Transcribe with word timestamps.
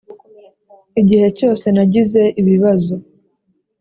igihe 1.01 1.27
cyose 1.37 1.65
nagize 1.75 2.21
ibibazo 2.41 2.95